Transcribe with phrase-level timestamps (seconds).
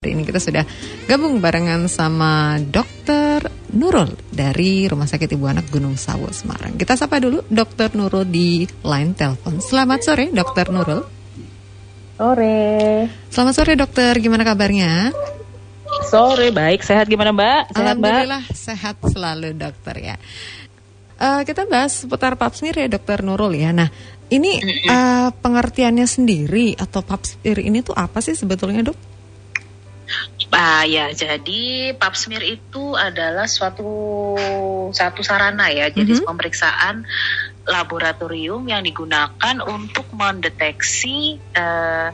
[0.00, 0.64] Hari ini kita sudah
[1.04, 3.44] gabung barengan sama Dokter
[3.76, 6.72] Nurul dari Rumah Sakit Ibu Anak Gunung Sawo Semarang.
[6.80, 9.60] Kita sapa dulu Dokter Nurul di line telepon.
[9.60, 11.04] Selamat sore Dokter Nurul.
[12.16, 12.64] Sore.
[13.28, 15.12] Selamat sore dokter, gimana kabarnya?
[16.08, 16.80] Sore, baik.
[16.80, 17.60] Sehat gimana Mbak?
[17.68, 18.56] Sehat, Alhamdulillah Mbak?
[18.56, 20.16] sehat selalu dokter ya.
[21.20, 23.68] Uh, kita bahas seputar pap smear ya dokter Nurul ya.
[23.76, 23.92] Nah
[24.32, 29.09] ini uh, pengertiannya sendiri atau pap smear ini tuh apa sih sebetulnya dok?
[30.50, 34.34] Ah ya, jadi pap smear itu adalah suatu
[34.90, 36.26] satu sarana ya, jadi mm -hmm.
[36.26, 37.06] pemeriksaan
[37.70, 42.10] laboratorium yang digunakan untuk mendeteksi uh,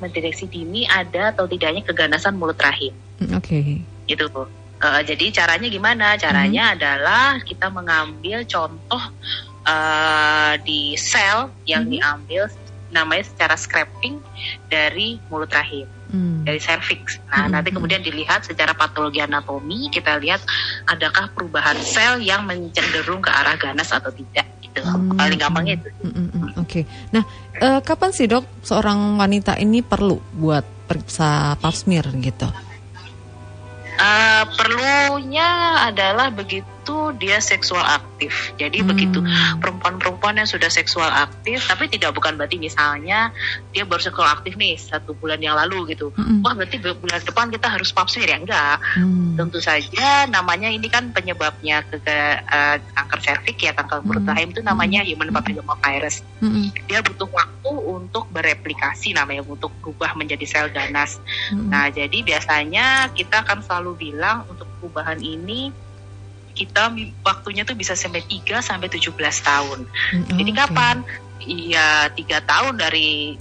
[0.00, 2.96] mendeteksi dini ada atau tidaknya keganasan mulut rahim.
[3.20, 3.44] Mm, oke.
[3.44, 3.84] Okay.
[4.08, 4.48] Gitu tuh.
[4.80, 6.16] Uh, jadi caranya gimana?
[6.16, 6.76] Caranya mm -hmm.
[6.80, 9.02] adalah kita mengambil contoh
[9.68, 11.94] uh, di sel yang mm -hmm.
[12.00, 12.42] diambil
[12.94, 14.22] namanya secara scraping
[14.70, 16.46] dari mulut rahim hmm.
[16.46, 17.18] dari cervix.
[17.26, 17.52] Nah, hmm.
[17.58, 20.38] nanti kemudian dilihat secara patologi anatomi kita lihat
[20.86, 24.78] adakah perubahan sel yang mencenderung ke arah ganas atau tidak gitu.
[24.86, 25.18] Hmm.
[25.18, 25.90] Paling gampangnya itu.
[26.06, 26.30] Hmm.
[26.30, 26.50] Hmm.
[26.54, 26.54] Oke.
[26.62, 26.82] Okay.
[27.10, 27.26] Nah,
[27.58, 32.46] uh, kapan sih dok seorang wanita ini perlu buat periksa pap smear gitu?
[33.94, 38.52] Uh, perlunya adalah begitu itu dia seksual aktif.
[38.60, 38.88] Jadi hmm.
[38.92, 39.18] begitu
[39.64, 43.32] perempuan-perempuan yang sudah seksual aktif, tapi tidak bukan berarti misalnya
[43.72, 46.12] dia baru seksual aktif nih satu bulan yang lalu gitu.
[46.12, 46.44] Hmm.
[46.44, 48.76] Wah berarti bulan depan kita harus pap smear ya enggak?
[49.00, 49.40] Hmm.
[49.40, 51.98] Tentu saja namanya ini kan penyebabnya ke
[52.44, 55.08] uh, kanker serviks ya kanker perut rahim itu namanya hmm.
[55.08, 56.20] human papillomavirus.
[56.44, 56.68] Hmm.
[56.84, 61.16] Dia butuh waktu untuk bereplikasi namanya untuk berubah menjadi sel ganas.
[61.48, 61.72] Hmm.
[61.72, 65.72] Nah jadi biasanya kita akan selalu bilang untuk perubahan ini
[66.54, 66.94] kita
[67.26, 69.10] waktunya tuh bisa sampai 3 sampai 17
[69.42, 69.78] tahun.
[69.90, 70.96] Mm, Jadi kapan?
[71.44, 73.36] Iya, tiga tahun dari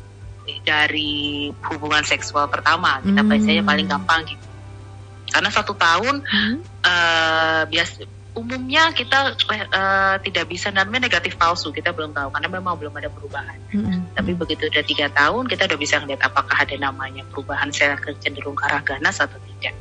[0.66, 3.00] dari hubungan seksual pertama.
[3.00, 3.30] Kita mm.
[3.30, 4.48] biasanya paling gampang gitu.
[5.30, 6.56] Karena satu tahun mm.
[6.84, 12.74] uh, biasa umumnya kita uh, tidak bisa namanya negatif palsu kita belum tahu karena memang
[12.82, 13.62] belum ada perubahan.
[13.70, 14.18] Mm-hmm.
[14.18, 18.58] Tapi begitu udah tiga tahun kita udah bisa melihat apakah ada namanya perubahan sel cenderung
[18.58, 19.78] ke arah ganas atau tidak.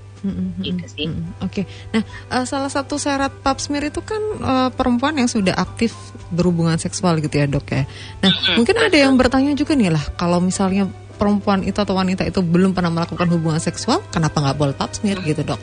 [0.62, 1.06] Gitu sih.
[1.42, 1.62] Oke.
[1.62, 1.64] Okay.
[1.90, 5.92] Nah, uh, salah satu syarat pap smear itu kan uh, perempuan yang sudah aktif
[6.30, 7.82] berhubungan seksual gitu ya dok ya.
[8.22, 10.86] Nah, mungkin ada yang bertanya juga nih lah kalau misalnya
[11.18, 15.18] perempuan itu atau wanita itu belum pernah melakukan hubungan seksual, kenapa nggak boleh pap smear
[15.22, 15.60] gitu dok?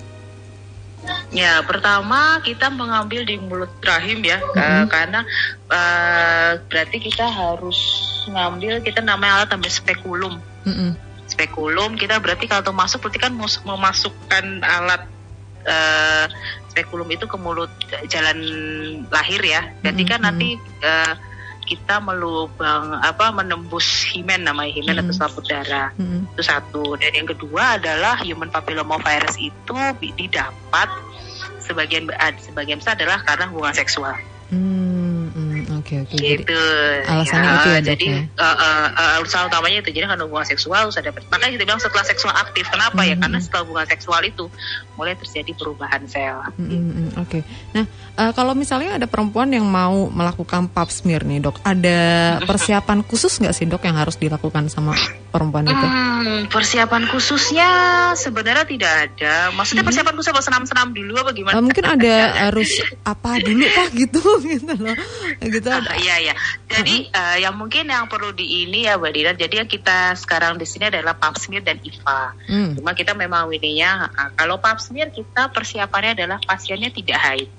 [1.30, 4.86] Ya, pertama kita mengambil di mulut rahim ya, mm-hmm.
[4.90, 5.22] karena
[5.70, 7.78] uh, berarti kita harus
[8.30, 10.34] ngambil kita namanya alat ambil spekulum.
[10.66, 15.06] Mm-hmm spekulum kita berarti kalau masuk berarti kan memasukkan alat
[15.70, 16.26] uh,
[16.74, 17.72] spekulum itu ke mulut
[18.10, 18.40] jalan
[19.14, 19.62] lahir ya.
[19.86, 21.14] Jadi kan nanti uh,
[21.70, 25.06] kita melubang apa menembus himen namanya himen mm -hmm.
[25.06, 26.22] atau selaput darah mm -hmm.
[26.34, 30.90] itu satu dan yang kedua adalah human papillomavirus itu didapat
[31.62, 32.10] sebagian
[32.42, 34.18] sebagian besar adalah karena hubungan seksual.
[34.50, 34.99] Mm
[35.90, 36.18] Oke oke.
[36.22, 36.62] Gitu.
[37.10, 37.80] Alasannya ya, itu ya.
[37.82, 38.22] Jadi ya?
[38.38, 42.06] uh, uh, uh, alasan utamanya itu jadi karena hubungan seksual sudah makanya kita bilang setelah
[42.06, 42.70] seksual aktif.
[42.70, 43.10] Kenapa hmm.
[43.10, 43.16] ya?
[43.18, 44.46] Karena setelah hubungan seksual itu
[44.94, 46.46] mulai terjadi perubahan sel.
[46.62, 47.10] Hmm, hmm, hmm.
[47.26, 47.42] Oke.
[47.42, 47.42] Okay.
[47.74, 47.86] Nah
[48.22, 51.98] uh, kalau misalnya ada perempuan yang mau melakukan pap smear nih dok, ada
[52.50, 54.94] persiapan khusus nggak sih dok yang harus dilakukan sama
[55.34, 55.86] perempuan itu?
[55.90, 57.70] Hmm, persiapan khususnya
[58.14, 59.50] sebenarnya tidak ada.
[59.58, 59.90] Maksudnya hmm.
[59.90, 61.58] persiapan khusus apa senam-senam dulu apa gimana?
[61.58, 62.16] Uh, mungkin ada
[62.50, 62.70] harus
[63.02, 64.96] apa dulu kah gitu gitu loh.
[65.42, 66.34] Gitu uh, iya iya.
[66.68, 67.20] Jadi uh-huh.
[67.20, 69.32] uh, yang mungkin yang perlu di ini ya Mbak Dina.
[69.36, 72.22] Jadi yang kita sekarang di sini adalah pap smear dan IVA.
[72.48, 72.72] Hmm.
[72.76, 77.50] Cuma kita memang ininya uh, kalau pap smear kita persiapannya adalah pasiennya tidak haid.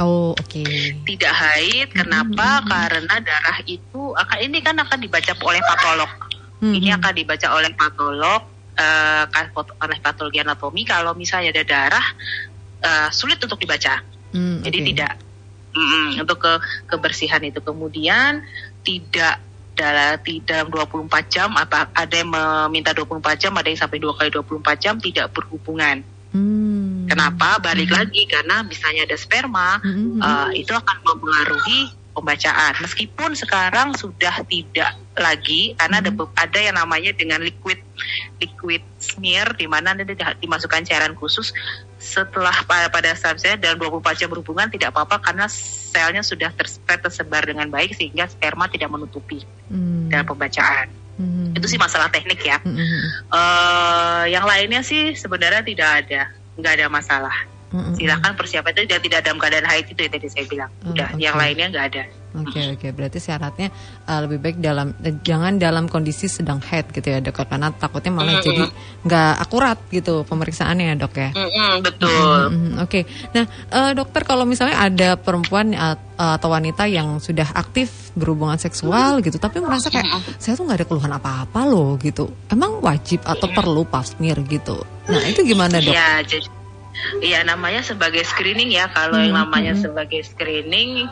[0.00, 0.48] Oh, oke.
[0.48, 0.96] Okay.
[1.04, 2.60] Tidak haid, kenapa?
[2.60, 2.70] Mm -hmm.
[2.70, 6.12] Karena darah itu akan ini kan akan dibaca oleh patolog.
[6.12, 6.72] Mm -hmm.
[6.80, 8.42] Ini akan dibaca oleh patolog
[8.78, 9.24] uh,
[9.84, 10.82] oleh patologi anatomi.
[10.88, 12.06] Kalau misalnya ada darah
[12.82, 14.00] uh, sulit untuk dibaca.
[14.32, 15.12] Mm, Jadi tidak
[15.72, 16.52] Mm, untuk ke
[16.84, 18.44] kebersihan itu kemudian
[18.84, 19.40] tidak
[19.72, 24.28] dalam dalam 24 jam apa ada yang meminta 24 jam ada yang sampai dua kali
[24.28, 26.04] 24 jam tidak berhubungan
[26.36, 27.08] hmm.
[27.08, 27.96] kenapa balik hmm.
[28.04, 30.20] lagi karena misalnya ada sperma hmm.
[30.20, 36.04] uh, itu akan mempengaruhi pembacaan meskipun sekarang sudah tidak lagi karena hmm.
[36.04, 37.80] ada ada yang namanya dengan liquid
[38.44, 40.12] liquid smear di mana nanti
[40.44, 41.56] dimasukkan cairan khusus
[42.02, 47.46] setelah pada, saat saya dalam 24 jam berhubungan tidak apa-apa karena selnya sudah terspread tersebar
[47.46, 50.10] dengan baik sehingga sperma tidak menutupi hmm.
[50.10, 50.90] dalam pembacaan.
[51.14, 51.54] Hmm.
[51.54, 52.58] Itu sih masalah teknik ya.
[52.58, 52.76] Hmm.
[53.30, 56.22] Uh, yang lainnya sih sebenarnya tidak ada,
[56.58, 57.36] nggak ada masalah.
[57.70, 57.94] Hmm.
[57.94, 60.70] Silakan persiapan itu tidak dalam keadaan haid itu ya tadi saya bilang.
[60.84, 61.22] Udah, okay.
[61.22, 62.04] yang lainnya nggak ada.
[62.32, 63.68] Oke oke berarti syaratnya
[64.08, 68.08] uh, lebih baik dalam eh, jangan dalam kondisi sedang head gitu ya dok karena takutnya
[68.16, 68.46] malah Mm-mm.
[68.48, 68.64] jadi
[69.04, 71.30] nggak akurat gitu pemeriksaannya ya dok ya.
[71.36, 72.38] Mm-mm, betul.
[72.48, 73.04] Mhm, Oke,
[73.36, 79.18] nah eh, dokter kalau misalnya ada perempuan uh, atau wanita yang sudah aktif berhubungan seksual
[79.20, 83.50] gitu, tapi merasa kayak saya tuh nggak ada keluhan apa-apa loh gitu, emang wajib atau
[83.50, 84.80] perlu pap smear gitu?
[85.10, 85.90] Nah itu gimana dok?
[85.90, 86.61] Iya, jadi
[87.24, 88.88] Iya namanya sebagai screening ya.
[88.92, 91.08] Kalau yang namanya sebagai screening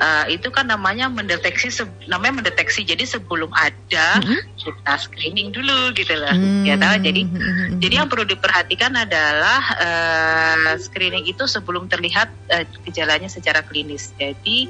[0.00, 1.68] eh, itu kan namanya mendeteksi
[2.08, 2.84] namanya mendeteksi.
[2.84, 4.20] Jadi sebelum ada
[4.56, 6.32] kita screening dulu gitu loh.
[6.32, 11.86] Hmm, ya tahu jadi hmm, hmm, jadi yang perlu diperhatikan adalah eh, screening itu sebelum
[11.86, 14.16] terlihat eh, gejalanya secara klinis.
[14.16, 14.68] Jadi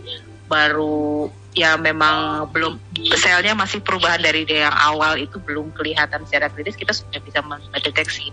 [0.48, 2.80] baru ya memang belum
[3.18, 8.30] selnya masih perubahan dari yang awal itu belum kelihatan secara klinis kita sudah bisa mendeteksi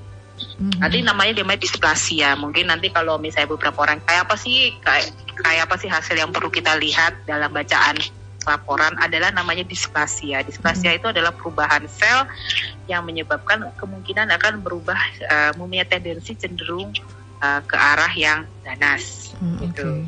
[0.56, 0.80] Mhm.
[0.80, 2.32] Nanti namanya namanya displasia.
[2.40, 5.12] Mungkin nanti kalau misalnya beberapa orang kayak apa sih kayak
[5.44, 8.00] kayak apa sih hasil yang perlu kita lihat dalam bacaan
[8.46, 10.46] laporan adalah namanya displasia.
[10.46, 12.24] Displasia itu adalah perubahan sel
[12.88, 14.98] yang menyebabkan kemungkinan akan berubah
[15.28, 16.94] eh, mempunyai tendensi cenderung
[17.44, 19.36] eh, ke arah yang ganas.
[19.36, 20.08] Hmm, gitu.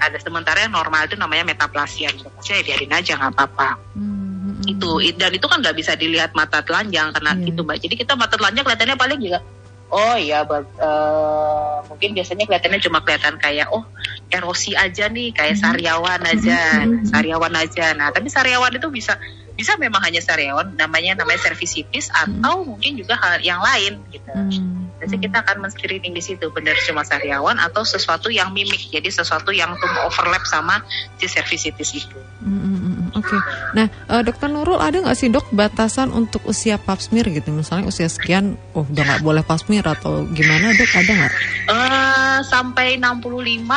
[0.00, 2.12] Ada sementara yang normal itu namanya metaplasia.
[2.12, 3.68] Metaplasia ya biarin aja nggak apa-apa.
[3.96, 7.48] Hmm, hmm, Itu dan itu kan nggak bisa dilihat mata telanjang karena Iya.
[7.48, 7.80] gitu mbak.
[7.80, 9.40] Jadi kita mata telanjang kelihatannya paling juga
[9.90, 13.84] oh iya bag- eh, mungkin biasanya kelihatannya cuma kelihatan kayak oh
[14.30, 17.92] erosi aja nih kayak sariawan aja, sariawan aja.
[17.98, 19.18] Nah tapi sariawan itu bisa
[19.58, 24.30] bisa memang hanya sariawan namanya namanya cervicitis atau mungkin juga hal yang lain gitu.
[25.00, 29.48] Jadi kita akan men-screening di situ benar cuma sariawan atau sesuatu yang mimik, jadi sesuatu
[29.48, 30.84] yang tuh overlap sama
[31.16, 32.20] si cervicitis itu.
[32.44, 32.69] hmm, hmm,
[33.20, 33.38] hmm, Oke.
[33.70, 37.52] Nah, eh, dokter Nurul ada nggak sih dok batasan untuk usia pap smear gitu?
[37.52, 40.88] Misalnya usia sekian, oh udah nggak boleh pap smear atau gimana dok?
[40.90, 41.32] Ada nggak?
[41.68, 43.68] eh sampai 65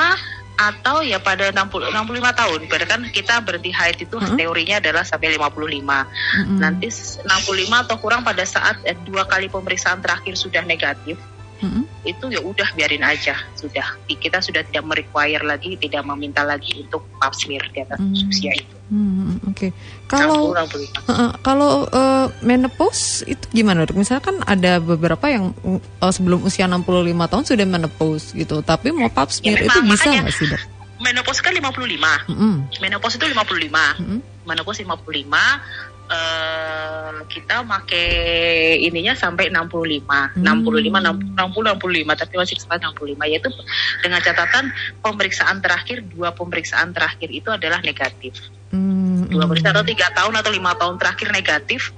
[0.53, 2.59] atau ya pada 60 65 tahun.
[2.69, 4.37] Berarti kan kita berhenti haid itu Hmm.
[4.37, 6.05] teorinya adalah sampai 55.
[6.37, 6.61] Mm-mm.
[6.61, 11.17] Nanti s- 65 atau kurang pada saat eh, dua kali pemeriksaan terakhir sudah negatif,
[11.63, 11.83] Mm-mm.
[12.03, 13.95] itu ya udah biarin aja sudah.
[14.05, 18.27] Kita sudah tidak merequire lagi, tidak meminta lagi untuk pap smear di atas Hmm.
[18.27, 18.75] usia itu.
[18.87, 19.71] Hmm, Oke.
[20.05, 21.07] Kalau 60, 65.
[21.07, 23.95] Heeh, kalau eh, menopause itu gimana dok?
[23.95, 26.83] Misalnya kan ada beberapa yang eh, sebelum usia 65
[27.25, 30.19] tahun sudah menopause gitu, tapi mau pap smear Ya, itu memang, bisa makanya.
[30.21, 30.61] nggak sih dok?
[30.99, 32.29] Menopause kan 55.
[32.29, 32.53] Mm-mm.
[32.79, 33.71] Menopause itu 55.
[33.97, 34.19] Mm-mm.
[34.43, 34.91] menopause 55
[36.11, 38.07] eh kita pakai
[38.83, 40.43] ininya sampai 65 Hmm.
[40.43, 43.49] 65 60 65 tapi masih sempat 65 yaitu
[44.03, 44.69] dengan catatan
[44.99, 48.37] pemeriksaan terakhir dua pemeriksaan terakhir itu adalah negatif
[48.73, 49.53] Hmm, dua hmm.
[49.53, 51.93] pemeriksaan atau tiga tahun atau lima tahun terakhir negatif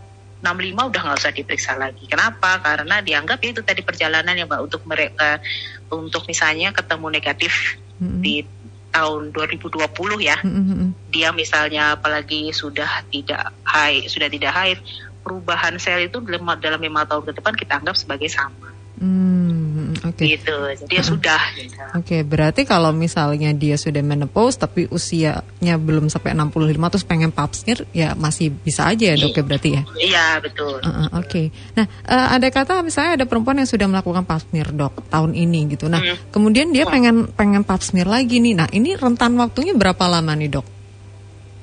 [0.46, 2.06] 65 udah nggak usah diperiksa lagi.
[2.06, 2.62] Kenapa?
[2.62, 5.42] Karena dianggap ya itu tadi perjalanan ya mbak untuk mereka
[5.90, 8.22] untuk misalnya ketemu negatif Mm-mm.
[8.22, 8.46] di
[8.96, 9.84] tahun 2020
[10.24, 10.40] ya.
[10.40, 10.96] Mm-mm.
[11.12, 14.80] dia misalnya apalagi sudah tidak haid sudah tidak haid
[15.26, 18.70] perubahan sel itu dalam dalam lima tahun ke depan kita anggap sebagai sama.
[18.96, 19.65] Hmm,
[20.04, 20.24] Oke.
[20.28, 20.52] gitu
[20.84, 21.78] jadi ya sudah gitu.
[21.96, 27.56] Oke, berarti kalau misalnya dia sudah menopause tapi usianya belum sampai 65 terus pengen pap
[27.56, 29.82] smear ya masih bisa aja ya dok ya berarti ya?
[30.02, 34.22] iya betul Uh, uh, Oke, nah eh, ada kata misalnya ada perempuan yang sudah melakukan
[34.24, 35.88] pap smear dok tahun ini gitu.
[35.88, 36.18] Nah Hmm.
[36.30, 38.54] kemudian dia pengen pengen pap smear lagi nih.
[38.54, 40.66] Nah ini rentan waktunya berapa lama nih dok?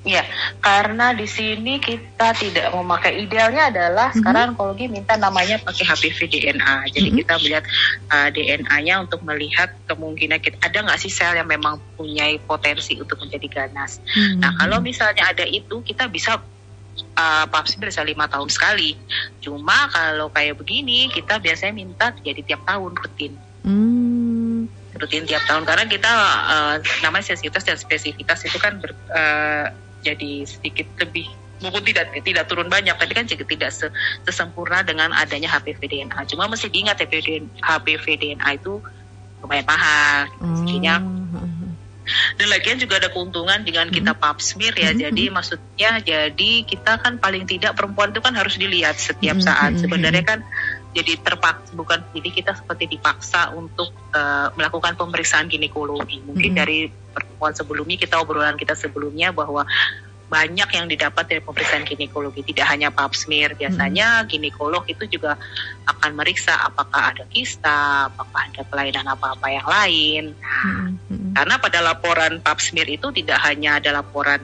[0.03, 0.27] Ya
[0.59, 6.91] karena di sini kita tidak memakai idealnya adalah sekarang onkologi minta namanya pakai HPV DNA
[6.91, 7.17] jadi Mhm.
[7.23, 7.65] kita melihat
[8.11, 13.19] uh, DNA-nya untuk melihat kemungkinan kita ada nggak sih sel yang memang punya potensi untuk
[13.23, 14.43] menjadi ganas Hmm.
[14.43, 18.99] Nah, kalau misalnya ada itu, kita bisa uh, pap smear bisa lima tahun sekali.
[19.39, 23.33] Cuma kalau kayak begini, kita biasanya minta jadi tiap tahun rutin,
[23.63, 24.67] Hmm.
[24.93, 26.13] rutin tiap tahun karena kita
[26.47, 29.67] uh, namanya sensitivitas dan spesifitas itu kan ber- uh,
[30.03, 31.31] jadi sedikit lebih
[31.63, 33.95] maupun tidak tidak turun banyak tapi kan juga tidak se-
[34.27, 36.27] sesempurna dengan adanya HPV DNA.
[36.27, 38.83] Cuma mesti diingat HPV, HPV DNA itu
[39.41, 40.27] lumayan mahal.
[40.63, 41.71] Jadinya Oh.
[42.35, 44.91] dan lagian juga ada keuntungan dengan kita pap smear ya.
[44.91, 45.01] Mhm.
[45.07, 49.71] Jadi maksudnya jadi kita kan paling tidak perempuan itu kan harus dilihat setiap Mhm, saat.
[49.79, 50.43] mhm, Sebenarnya kan
[50.93, 56.21] jadi terpaksa bukan jadi kita seperti dipaksa untuk eh, melakukan pemeriksaan ginekologi.
[56.25, 56.59] Mungkin Mhm.
[56.59, 59.65] dari pertemuan sebelumnya kita obrolan kita sebelumnya bahwa
[60.33, 65.37] banyak yang didapat dari pemeriksaan ginekologi tidak hanya pap smear biasanya ginekolog itu juga
[65.85, 71.37] akan meriksa apakah ada kista apakah ada kelainan apa-apa yang lain Hmm, hmm.
[71.37, 74.41] karena pada laporan pap smear itu tidak hanya ada laporan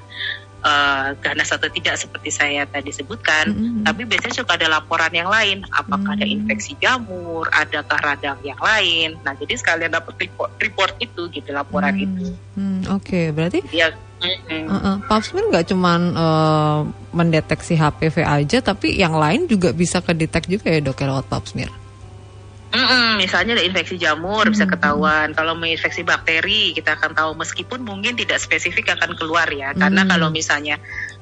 [0.59, 3.83] eh, ganas atau tidak seperti saya tadi sebutkan, Mm-mm.
[3.87, 5.63] tapi biasanya suka ada laporan yang lain.
[5.71, 6.35] Apakah ada Mm.
[6.43, 9.15] infeksi jamur, adakah radang yang lain.
[9.23, 12.25] Nah, jadi sekalian dapat report, report itu gitu laporan Hmm, itu.
[12.59, 14.67] hmm, Oke, berarti Dia Mm-mm.
[14.67, 14.97] Uh-uh.
[15.07, 16.83] Pap smear nggak cuman uh,
[17.15, 21.71] mendeteksi HPV aja, tapi yang lain juga bisa kedetek juga ya dok ya lewat smear.
[22.69, 25.33] Mm-mm, misalnya ada infeksi jamur bisa ketahuan.
[25.33, 29.73] Kalau menginfeksi bakteri kita akan tahu meskipun mungkin tidak spesifik akan keluar ya.
[29.73, 30.11] Karena Hmm.
[30.13, 30.77] kalau misalnya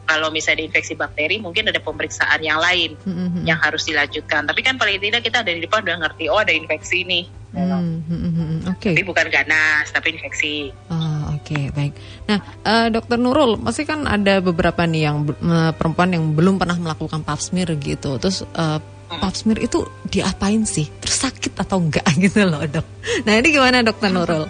[0.06, 4.46] kalau misalnya infeksi bakteri mungkin ada pemeriksaan yang lain Hmm, yang harus dilanjutkan.
[4.46, 7.24] Tapi kan paling tidak kita dari depan udah ngerti oh ada infeksi nih.
[7.54, 8.58] Hmm, hmm, hmm, hmm.
[8.74, 8.90] Oke.
[8.92, 10.74] Tapi bukan ganas tapi infeksi.
[10.90, 11.94] Ah, Oke, baik.
[12.26, 16.74] Nah, eh, Dokter Nurul, masih kan ada beberapa nih yang eh, perempuan yang belum pernah
[16.74, 18.18] melakukan pap smear gitu.
[18.18, 20.90] Terus eh, pap smear itu diapain sih?
[21.02, 22.86] Terus sakit atau enggak gitu loh, Dok?
[23.26, 24.44] Nah, ini gimana Dokter Nurul?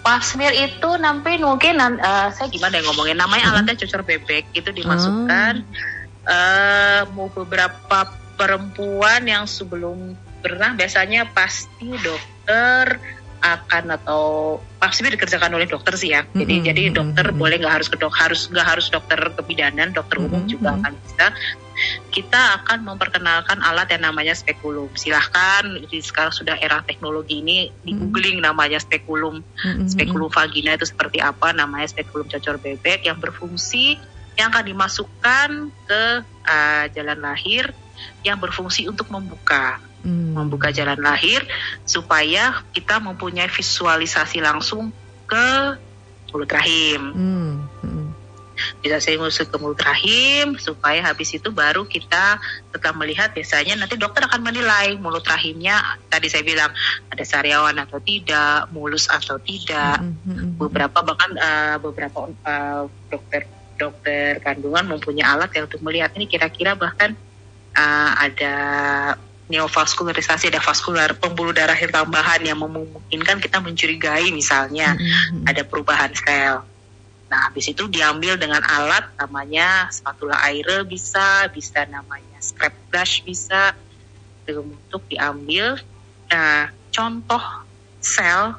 [0.00, 4.70] Pap smear itu nanti mungkin eh, saya gimana ya ngomongin namanya alatnya cucur bebek itu
[4.72, 5.66] dimasukkan
[6.30, 12.96] eh mau beberapa perempuan yang sebelum pernah biasanya pasti dokter
[13.40, 14.56] akan atau
[14.90, 16.28] smear dikerjakan oleh dokter sih ya.
[16.32, 17.40] Jadi Mm-mm, jadi dokter mm-mm.
[17.40, 20.82] boleh nggak harus ke dok harus nggak harus dokter kebidanan, dokter umum Mm-mm, juga mm-mm.
[20.84, 21.26] akan bisa.
[22.12, 24.92] Kita akan memperkenalkan alat yang namanya spekulum.
[24.92, 30.72] Silahkan di sekarang sudah era teknologi ini di googling namanya spekulum Hmm, hmm, spekulum vagina
[30.76, 34.00] itu seperti apa namanya spekulum cocor bebek yang berfungsi
[34.40, 35.48] yang akan dimasukkan
[35.84, 36.04] ke
[36.48, 37.76] uh, jalan lahir
[38.24, 40.36] yang berfungsi untuk membuka hmm.
[40.36, 41.44] membuka jalan lahir
[41.84, 44.92] supaya kita mempunyai visualisasi langsung
[45.28, 45.48] ke
[46.30, 47.52] mulut rahim Hmm,
[47.82, 48.06] hmm.
[48.84, 52.38] bisa saya masuk ke mulut rahim supaya habis itu baru kita
[52.70, 55.80] setelah melihat biasanya nanti dokter akan menilai mulut rahimnya
[56.12, 56.70] tadi saya bilang
[57.08, 60.60] ada sariawan atau tidak mulus atau tidak hmm.
[60.60, 63.48] beberapa bahkan uh, beberapa uh, dokter
[63.80, 67.16] dokter kandungan mempunyai alat yang untuk melihat ini kira-kira bahkan
[67.72, 68.54] uh, ada
[69.50, 75.50] neovaskularisasi ada vaskular pembuluh darah yang tambahan yang memungkinkan kita mencurigai misalnya Hmm, hmm, hmm.
[75.50, 76.62] ada perubahan sel.
[77.30, 83.74] Nah, habis itu diambil dengan alat namanya spatula air bisa, bisa namanya scrap brush bisa
[84.50, 85.78] untuk diambil
[86.26, 87.42] nah, contoh
[88.02, 88.58] sel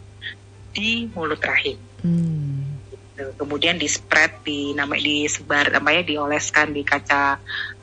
[0.71, 1.75] di mulut rahim.
[1.99, 2.79] Hmm.
[2.87, 3.35] Gitu.
[3.35, 7.37] Kemudian di spread di nama disebar namanya dioleskan di kaca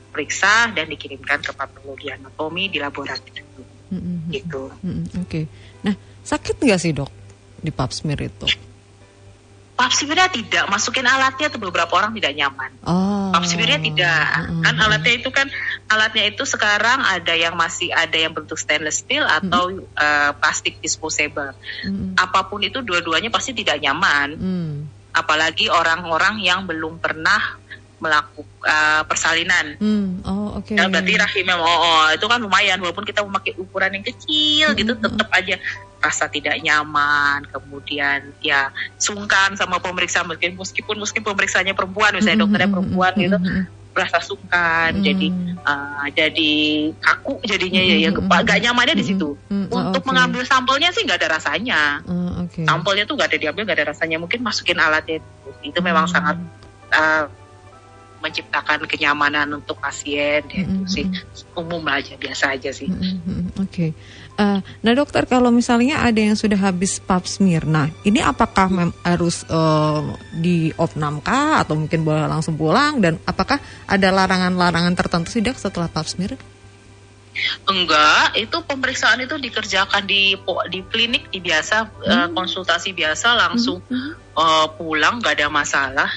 [0.09, 3.47] periksa dan dikirimkan ke patologi anatomi di laboratorium
[3.88, 4.31] Hmm, hmm, hmm.
[4.37, 4.62] gitu.
[4.85, 5.41] Hmm, Oke.
[5.81, 7.09] Nah, sakit nggak sih dok
[7.57, 8.45] di pap smear itu?
[9.73, 12.69] Pap smearnya tidak, masukin alatnya tuh beberapa orang tidak nyaman.
[12.83, 13.31] Oh.
[13.31, 15.47] Pap smearnya tidak, Hmm, kan hmm, alatnya itu kan
[15.88, 21.55] alatnya itu sekarang ada yang masih ada yang bentuk stainless steel atau eh, plastik disposable.
[21.87, 24.29] hmm, Apa pun itu dua-duanya pasti tidak nyaman.
[24.37, 24.73] hmm.
[25.17, 27.57] Apalagi orang-orang yang belum pernah
[27.99, 28.47] melakukan
[29.05, 29.75] persalinan.
[29.76, 30.73] Hmm, Oh, oke.
[30.73, 34.93] Ya, berarti rahimnya oh, oh, itu kan lumayan walaupun kita memakai ukuran yang kecil gitu
[34.93, 35.05] Mm-mm.
[35.05, 35.57] tetap aja
[35.99, 42.71] rasa tidak nyaman kemudian ya sungkan sama pemeriksa mungkin meskipun meskipun pemeriksaannya perempuan misalnya dokternya
[42.71, 43.35] perempuan gitu
[43.90, 45.02] rasa sungkan Hmm.
[45.02, 45.26] jadi
[45.59, 46.55] uh, jadi
[46.95, 48.31] kaku jadinya ya ya Mm-mm.
[48.31, 50.09] gak nyamannya di situ Hmm, oh, untuk oke.
[50.14, 52.62] mengambil sampelnya sih nggak ada rasanya Oh, Oke.
[52.62, 56.14] sampelnya tuh nggak ada diambil nggak ada rasanya mungkin masukin alatnya itu, itu memang Hmm.
[56.14, 56.37] sangat
[56.95, 57.26] uh,
[58.19, 60.91] menciptakan kenyamanan untuk pasien ya, itu Mm-mm.
[60.91, 61.07] sih
[61.55, 63.87] umum aja biasa aja sih Mm, mm, mm, Oke.
[64.39, 68.95] Eh, nah dokter kalau misalnya ada yang sudah habis pap smear, nah ini apakah mem-
[69.03, 70.01] harus eh,
[70.39, 76.07] diopnamkah atau mungkin boleh langsung pulang dan apakah ada larangan-larangan tertentu sih dok setelah pap
[76.07, 76.39] smear?
[77.71, 80.35] enggak itu pemeriksaan itu dikerjakan di
[80.69, 82.35] di klinik di biasa Hmm.
[82.35, 84.11] konsultasi biasa langsung Mhm.
[84.35, 86.11] eh, pulang nggak ada masalah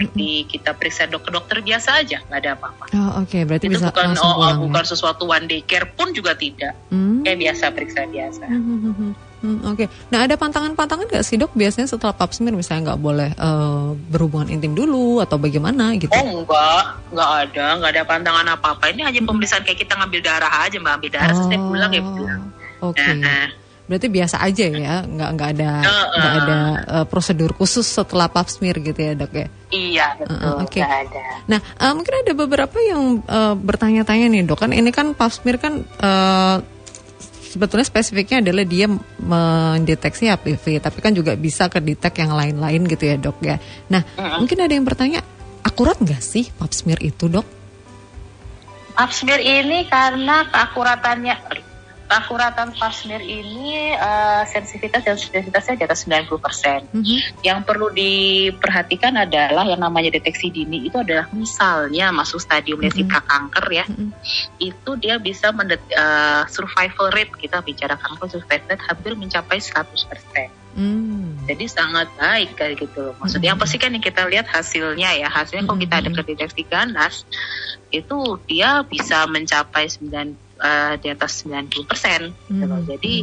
[0.00, 3.90] seperti kita periksa dokter dokter biasa aja nggak ada apa-apa Oh oke, berarti itu bisa
[3.90, 4.48] bukan oh, oh, pulang.
[4.48, 4.62] ya?
[4.64, 7.20] bukan sesuatu one day care pun juga tidak Hmm.
[7.20, 9.12] kayak biasa periksa biasa Hmm, hmm, hmm, hmm.
[9.38, 11.54] Hmm, Oke, nah ada pantangan-pantangan nggak sih dok?
[11.54, 16.10] Biasanya setelah pap smear misalnya nggak boleh eh, berhubungan intim dulu atau bagaimana gitu?
[16.10, 16.82] Oh enggak,
[17.14, 18.90] enggak ada, enggak ada pantangan apa-apa.
[18.90, 22.40] Ini hanya pemeriksaan kayak kita ngambil darah aja, mbak ambil darah, selesai pulang ya pulang.
[22.78, 23.46] Oh, Oke, Nah,
[23.88, 26.06] berarti biasa aja ya, nggak nggak ada Heeh.
[26.20, 26.58] nggak ada
[27.00, 29.48] eh, prosedur khusus setelah pap smear gitu ya dok ya?
[29.68, 30.80] iya betul, Uh-uh, oke.
[30.80, 31.20] enggak ada.
[31.48, 35.56] Nah, eh, mungkin ada beberapa yang eh, bertanya-tanya nih dok kan ini kan pap smear
[35.56, 36.56] kan eh,
[37.48, 38.86] sebetulnya spesifiknya adalah dia
[39.18, 43.56] mendeteksi HPV, tapi kan juga bisa kedetek yang lain-lain gitu ya dok ya.
[43.88, 44.44] Nah, Mm-mm.
[44.44, 45.24] mungkin ada yang bertanya
[45.64, 47.48] akurat nggak sih pap smear itu dok?
[48.92, 51.34] Pap smear ini karena keakuratannya,
[52.08, 56.88] keakuratan pap smear ini eh, sensitivitas dan sensitivitasnya di atas 90%.
[56.96, 57.44] Mhm.
[57.44, 63.66] Yang perlu diperhatikan adalah yang namanya deteksi dini itu adalah misalnya masuk stadium lesika kanker
[63.68, 64.10] ya, Mhm.
[64.58, 70.50] itu dia bisa mendet eh, survival rate kita bicara kanker survival rate hampir mencapai 100%.
[70.78, 71.34] Hmm.
[71.50, 73.14] Jadi sangat baik kayak gitu loh.
[73.18, 75.26] Maksudnya apa sih kan yang kita lihat hasilnya ya.
[75.26, 77.26] Hasilnya kalau kita ada kedeteksi ganas
[77.90, 82.20] itu dia bisa mencapai 9 eh, di atas 90 persen.
[82.50, 82.64] Gitu.
[82.66, 82.84] Hmm.
[82.84, 83.14] Jadi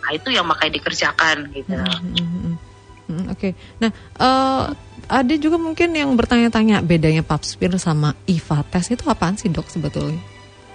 [0.00, 1.76] nah itu yang makanya dikerjakan gitu.
[1.76, 2.56] Hmm,
[3.04, 4.64] hmm, Oke, nah eh,
[5.10, 9.66] ada juga mungkin yang bertanya-tanya bedanya pap smear sama IVA test itu apaan sih dok
[9.66, 10.22] sebetulnya?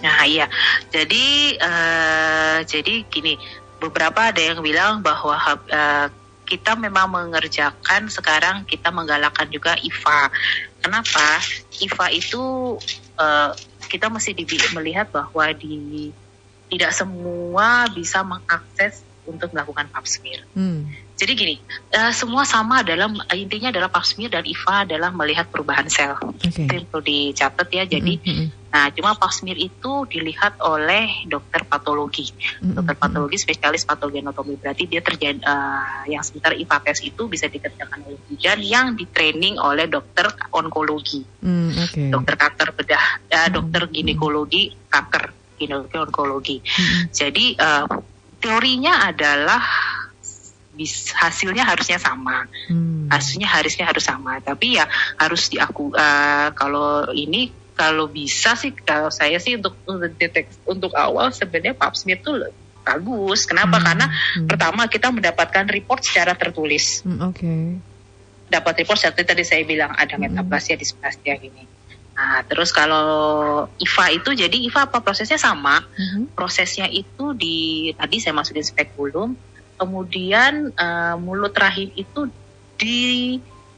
[0.03, 0.45] Nah iya,
[0.91, 3.39] jadi eh, jadi gini,
[3.79, 5.39] beberapa ada yang bilang bahwa
[5.71, 6.07] eh,
[6.45, 10.29] kita memang mengerjakan sekarang kita menggalakkan juga IVA.
[10.83, 11.41] Kenapa?
[11.81, 12.43] IVA itu
[13.17, 13.51] eh,
[13.95, 14.35] kita mesti
[14.75, 16.11] melihat bahwa di
[16.67, 20.43] tidak semua bisa mengakses untuk melakukan pap smear.
[20.51, 20.91] Hmm.
[21.15, 21.55] Jadi gini,
[21.95, 26.19] eh, semua sama dalam intinya adalah pap smear dan IVA adalah melihat perubahan sel.
[26.19, 26.51] Oke.
[26.51, 27.83] Itu perlu dicatat ya.
[27.87, 32.27] Jadi Hmm, hmm, Nah, cuma pap smear itu dilihat oleh dokter patologi.
[32.59, 37.23] hmm, Dokter hmm, patologi spesialis patogenotomi berarti dia terjadi eh, yang sebentar IPA tes itu
[37.31, 42.03] bisa dikerjakan oleh bidan yang ditraining oleh dokter onkologi, hmm, Oke.
[42.11, 43.47] dokter kanker bedah, Hmm.
[43.55, 46.57] dokter ginekologi kanker, ginekologi onkologi.
[46.59, 47.85] Hmm, Jadi eh,
[48.43, 49.63] teorinya adalah
[50.75, 53.07] bis, hasilnya harusnya sama hmm.
[53.07, 59.11] hasilnya harusnya harus sama tapi ya harus diaku eh, kalau ini kalau bisa sih kalau
[59.11, 62.31] saya sih untuk untuk detek untuk awal sebenarnya pap smear itu
[62.85, 63.43] bagus.
[63.43, 63.77] Kenapa?
[63.77, 64.47] Hmm, karena hmm.
[64.47, 67.03] pertama kita mendapatkan report secara tertulis.
[67.03, 67.53] Hmm, Oke.
[68.45, 70.29] dapat report seperti tadi saya bilang ada Hmm.
[70.29, 71.65] metaplasia displasia gini
[72.15, 75.03] nah terus kalau IVA itu jadi IVA apa?
[75.03, 75.83] Prosesnya sama.
[75.83, 79.35] Hmm, prosesnya itu di tadi saya masukin spekulum
[79.75, 82.31] kemudian eh, mulut rahim itu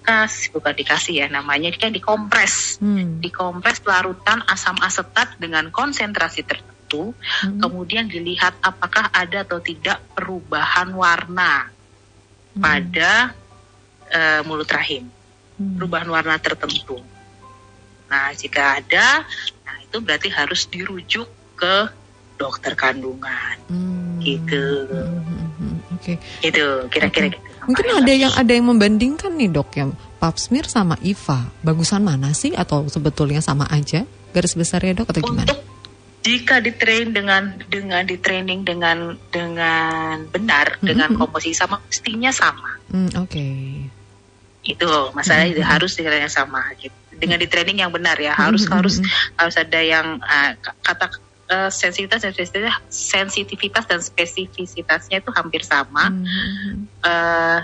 [0.07, 7.11] dikasih bukan dikasih ya namanya kan dikompres hmm, dikompres larutan asam asetat dengan konsentrasi tertentu
[7.11, 11.67] hmm, kemudian dilihat apakah ada atau tidak perubahan warna
[12.55, 13.35] hmm, pada
[14.07, 15.11] eh, mulut rahim
[15.59, 15.75] hmm.
[15.75, 17.03] perubahan warna tertentu
[18.07, 19.27] nah jika ada
[19.67, 21.27] nah itu berarti harus dirujuk
[21.59, 21.91] ke
[22.39, 24.23] dokter kandungan Hmm.
[24.23, 25.95] gitu Hmm, hmm, hmm.
[25.99, 26.13] Oke.
[26.39, 27.46] gitu kira-kira Oke.
[27.67, 31.51] Mungkin ada yang ada yang membandingkan nih dok ya pap smear sama IVA.
[31.61, 34.07] Bagusan mana sih atau sebetulnya sama aja?
[34.31, 35.43] Garis besar ya dok atau gimana?
[35.45, 35.59] untuk
[36.27, 40.83] jika ditrain dengan dengan ditraining dengan dengan benar Mhm.
[40.83, 43.47] dengan komposisi sama mestinya sama Hmm, Oke.
[44.67, 45.71] itu masalahnya Mhm.
[45.71, 48.95] harus ditraining yang sama gitu dengan ditraining yang benar ya harus Mhm, harus
[49.39, 50.51] harus ada yang uh,
[50.83, 51.15] kata
[51.51, 56.11] uh, sensitivitas dan spesifisitas, sensitivitas dan spesifisitasnya itu hampir sama.
[56.11, 57.59] Hmm, hmm, uh,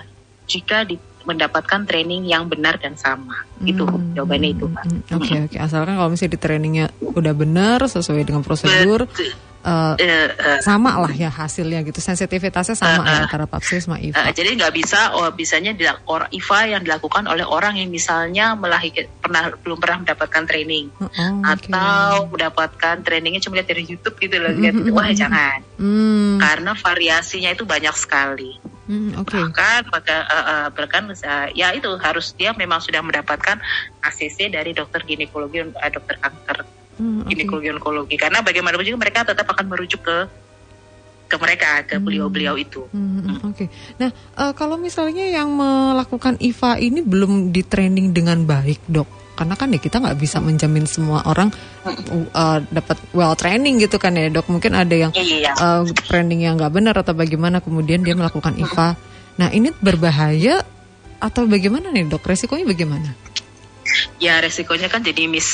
[0.48, 4.84] jika di, mendapatkan training yang benar dan sama itu Hmm, jawabannya itu hmm, Pak.
[4.86, 5.16] hmm.
[5.16, 5.58] Oke oke.
[5.58, 9.32] Asalkan kalau misalnya di trainingnya udah benar sesuai dengan prosedur, Betul.
[9.64, 11.96] eh, Eh, eh, sama lah ya hasilnya gitu.
[11.98, 13.24] Sensitivitasnya sama Uh, ya uh.
[13.24, 14.36] antara pap smear sama Uh, IVA.
[14.36, 19.08] jadi nggak bisa oh bisanya dilak- or, IVA yang dilakukan oleh orang yang misalnya melahirkan
[19.18, 21.48] pernah belum pernah mendapatkan training Oh, oke.
[21.48, 25.16] atau mendapatkan trainingnya cuma lihat dari YouTube gitu loh Mm, lihat mm, itu wah mm,
[25.16, 29.32] jangan Hmm, karena variasinya itu banyak sekali hmm, oke.
[29.34, 33.58] bahkan maka uh, uh, bahkan uh, ya itu harus dia memang sudah mendapatkan
[34.04, 37.34] ACC dari dokter ginekologi uh, dokter kanker Hmm, oke.
[37.34, 40.18] ginekologi onkologi karena bagaimanapun juga mereka tetap akan merujuk ke
[41.26, 42.06] ke mereka ke Hmm.
[42.06, 43.66] beliau-beliau itu Hmm, hmm, Oke.
[43.98, 49.54] Nah, eh, kalau misalnya yang melakukan IVA ini belum di training dengan baik, dok, karena
[49.58, 51.50] kan ya kita nggak bisa menjamin semua orang
[51.84, 54.48] uh, dapat well training gitu kan ya, dok.
[54.50, 58.94] Mungkin ada yang iya uh, training yang nggak benar atau bagaimana, kemudian dia melakukan IVA.
[59.42, 60.62] Nah, ini berbahaya
[61.18, 62.24] atau bagaimana nih, dok?
[62.26, 63.12] Resikonya bagaimana?
[64.18, 65.50] ya resikonya kan jadi miss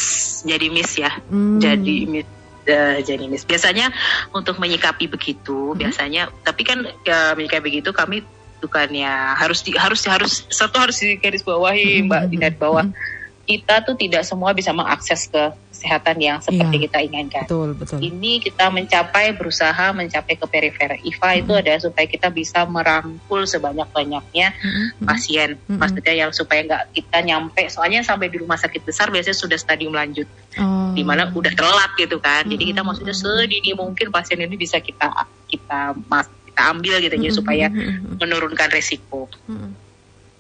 [0.46, 1.58] jadi miss ya Hmm.
[1.58, 2.28] jadi miss
[2.70, 3.90] eh, jadi miss biasanya
[4.32, 5.80] untuk menyikapi begitu Hmm.
[5.80, 8.22] biasanya tapi kan ya, menyikapi begitu kami
[8.60, 12.86] bukannya harus di, harus harus satu harus di garis bawahi Hmm, mbak di net bawah
[12.86, 13.18] hmm.
[13.50, 16.84] Kita tuh tidak semua bisa mengakses ke kesehatan yang seperti Iya.
[16.86, 17.98] kita inginkan Betul, betul.
[18.00, 21.56] ini kita mencapai berusaha mencapai ke perifer itu Hmm.
[21.56, 25.80] adalah supaya kita bisa merangkul sebanyak banyaknya Hmm, hmm, pasien Mm-mm.
[25.80, 29.96] maksudnya yang supaya nggak kita nyampe soalnya sampai di rumah sakit besar biasanya sudah stadium
[29.96, 30.92] lanjut Oh.
[30.92, 32.90] di mana udah telat gitu kan jadi kita Mm-mm.
[32.92, 35.10] maksudnya sedini mungkin pasien ini bisa kita
[35.48, 39.89] kita mas kita ambil gitu ya Hmm, supaya hmm, hmm, hmm, menurunkan resiko hmm.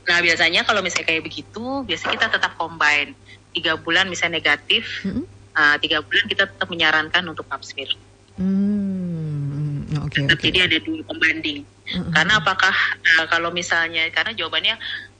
[0.09, 3.13] Nah biasanya kalau misalnya kayak begitu biasanya kita tetap combine.
[3.49, 5.25] Tiga bulan misalnya negatif Hmm,
[5.57, 7.89] uh, tiga bulan kita tetap menyarankan untuk pap smear
[8.37, 10.37] Hmm, oke oke.
[10.41, 12.69] jadi ada dulu pembanding Hmm, karena apakah
[13.17, 14.77] uh, kalau misalnya karena jawabannya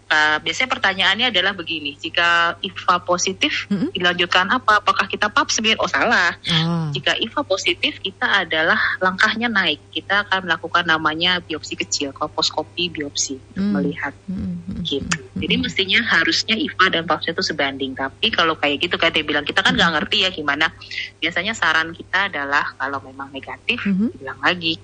[0.09, 3.93] uh, biasanya pertanyaannya adalah begini, jika IFA positif Mm-mm.
[3.93, 4.81] dilanjutkan apa?
[4.81, 5.77] Apakah kita pap smear?
[5.79, 6.35] Oh salah.
[6.49, 6.89] Ah.
[6.91, 9.79] Jika IFA positif, kita adalah langkahnya naik.
[9.93, 13.73] Kita akan melakukan namanya biopsi kecil, kolposkopi biopsi untuk Hmm.
[13.77, 15.19] melihat Mm, mm, gitu.
[15.21, 15.61] mm, Jadi mm.
[15.61, 17.91] mestinya harusnya IFA dan pap smear itu sebanding.
[17.93, 20.73] Tapi kalau kayak gitu kayak dia bilang kita kan nggak ngerti ya gimana.
[21.21, 24.17] Biasanya saran kita adalah kalau memang negatif Mhm.
[24.17, 24.75] diulang lagi.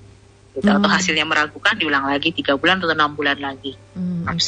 [0.56, 0.64] Gitu.
[0.72, 0.96] Atau Hmm.
[0.96, 3.76] hasilnya meragukan diulang lagi tiga bulan atau enam bulan lagi.
[3.92, 4.40] Mm, pap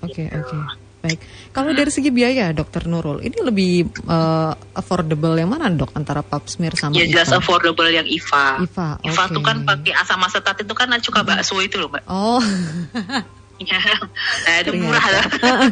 [0.00, 0.40] Oke, smear.
[0.40, 0.88] oke, oke.
[1.00, 1.16] Baik.
[1.56, 6.44] Kalau dari segi biaya, Dokter Nurul, ini lebih eh, affordable yang mana, Dok, antara Pap
[6.44, 8.68] smear sama Ya jelas affordable yang IFA.
[8.68, 9.32] IFA, IFA oke.
[9.32, 12.04] tuh kan pakai asam asetat itu kan cuka bakso itu loh mbak.
[12.04, 12.40] Oh,
[13.60, 15.24] Ya, nah, itu murah lah.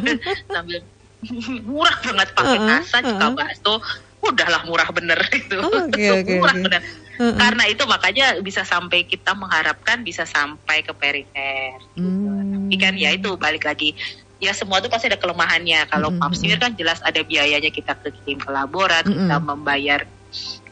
[0.53, 0.85] Sambil
[1.65, 3.37] murah banget pakai Uh-uh, kasa cuka uh-uh.
[3.37, 3.73] bakso.
[4.29, 5.57] Udahlah murah bener itu.
[5.57, 6.81] Oh, oke, oke, murah bener.
[7.19, 7.35] Heeh.
[7.35, 11.75] Karena itu makanya bisa sampai kita mengharapkan bisa sampai ke perifer.
[11.99, 12.69] Hmm.
[12.69, 13.91] Tapi kan ya itu balik lagi.
[14.39, 15.83] Ya semua itu pasti ada kelemahannya.
[15.91, 17.91] Kalau pap smear kan jelas ada biayanya kita
[18.23, 19.51] kirim ke laborat, kita Mm-mm.
[19.51, 20.07] membayar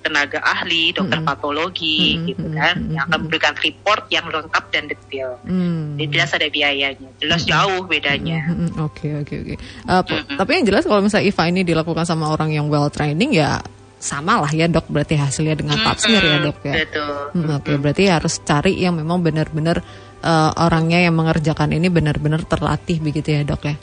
[0.07, 1.27] tenaga ahli, dokter Mm-mm.
[1.27, 5.35] patologi Mm-mm, gitu kan, mm-mm, yang akan memberikan report yang lengkap dan detail.
[5.43, 5.99] Hmm.
[5.99, 8.47] Jadi jelas ada biayanya, jelas jauh bedanya.
[8.47, 8.85] Mm, mm, mm.
[8.87, 9.55] Oke oke oke.
[9.59, 10.23] Eh.
[10.39, 13.59] Tapi yang jelas kalau misalnya IFA ini dilakukan sama orang yang well training ya
[13.97, 16.73] sama lah ya dok berarti hasilnya dengan pap smear ya dok ya.
[16.85, 17.17] Betul.
[17.33, 19.81] Hmm, Oke berarti harus cari yang memang benar-benar
[20.21, 23.75] eh, orangnya yang mengerjakan ini benar-benar terlatih begitu ya dok ya.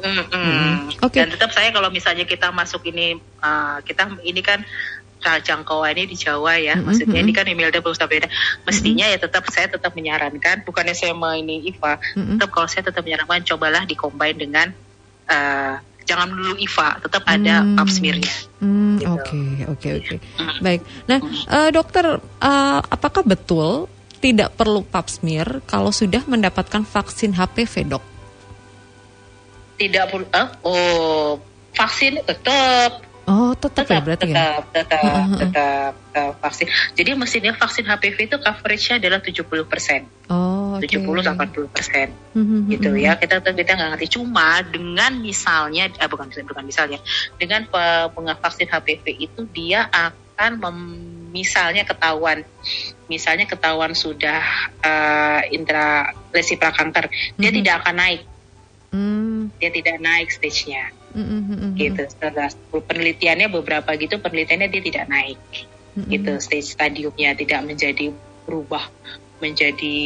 [0.00, 0.96] Mm-mm.
[1.04, 1.20] Oke.
[1.20, 6.16] Dan tetap saya kalau misalnya kita masuk ini, uh, kita ini kan uh, jangkauannya di
[6.16, 7.44] Jawa ya, Mm-mm, maksudnya ini mm-mm.
[7.44, 8.28] kan Imelda belum beda.
[8.64, 12.40] Mestinya ya tetap saya tetap menyarankan, bukannya saya mau ini IFA, Mm-mm.
[12.40, 14.72] tetap kalau saya tetap menyarankan cobalah dikombin dengan
[15.28, 15.76] uh,
[16.08, 17.76] jangan dulu IFA, tetap ada Hmm.
[17.78, 18.32] pap smearnya.
[18.58, 19.08] Hmm, Gitu.
[19.08, 20.16] Oke oke oke.
[20.36, 20.58] Mm.
[20.60, 20.80] Baik.
[21.08, 23.88] Nah eh, dokter eh, apakah betul
[24.20, 28.04] tidak perlu pap smear kalau sudah mendapatkan vaksin HPV dok?
[29.80, 31.40] Tidak perlu, uh, oh
[31.72, 33.00] vaksin tetap
[33.30, 34.34] Oh tetap, ya tetap berarti ya.
[34.34, 36.66] tetap tetap, Heeh, tetap tetap vaksin.
[36.98, 40.90] Jadi mestinya vaksin HPV itu coveragenya adalah 70 persen, Oh oke.
[40.90, 42.10] 70 80 persen.
[42.34, 46.64] Hmm, hmm, gitu hmm, ya kita kita nggak ngerti cuma dengan misalnya ah, bukan bukan
[46.66, 46.98] misalnya
[47.38, 47.70] dengan
[48.34, 52.42] vaksin HPV itu dia akan mem- misalnya ketahuan
[53.06, 54.42] misalnya ketahuan sudah
[54.82, 57.06] uh, intra lesi prakanker
[57.38, 57.56] dia Mhm.
[57.62, 58.22] tidak akan naik
[58.90, 64.68] Hmm, dia tidak naik stage-nya hmm, hmm, hmm, hmm, gitu setelah penelitiannya beberapa gitu penelitiannya
[64.68, 65.40] dia tidak naik
[65.96, 68.14] hmm, gitu stage stadiumnya tidak menjadi
[68.46, 68.86] berubah
[69.40, 69.96] menjadi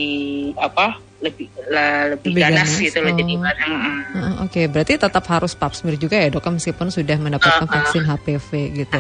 [0.57, 3.41] apa lebih la- lebih, Lebih ganas, ganas, gitu loh jadi oh.
[3.41, 4.03] mm, mm.
[4.15, 7.75] Hmm, Oke, berarti tetap harus pap smear juga ya dok, meskipun sudah mendapatkan Uh, uh.
[7.81, 8.51] vaksin HPV
[8.85, 8.99] gitu.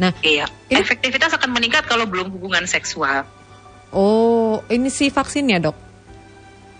[0.00, 3.28] Nah, Iya, Ini- efektivitas akan meningkat kalau belum hubungan seksual.
[3.92, 5.76] oh ini si vaksinnya dok?